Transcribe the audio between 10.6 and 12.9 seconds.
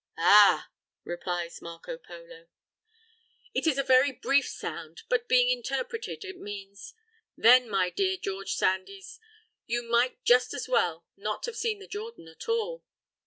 well not have seen the Jordan at all."